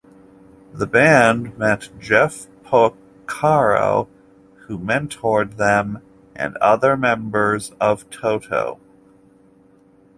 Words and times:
The 0.73 0.87
band 0.87 1.59
met 1.59 1.89
Jeff 1.99 2.47
Porcaro, 2.63 4.07
who 4.65 4.79
mentored 4.79 5.57
them, 5.57 6.01
and 6.35 6.57
other 6.57 6.97
members 6.97 7.69
of 7.79 8.09
Toto. 8.09 8.79